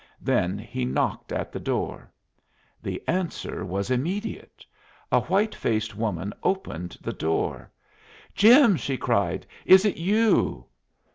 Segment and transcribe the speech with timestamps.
[0.19, 2.09] Then he knocked at the door.
[2.81, 4.65] The answer was immediate.
[5.11, 7.69] A white faced woman opened the door.
[8.33, 9.45] "Jim!" she cried.
[9.63, 10.65] "Is it you?"